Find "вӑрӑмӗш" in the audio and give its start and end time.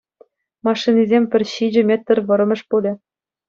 2.33-2.61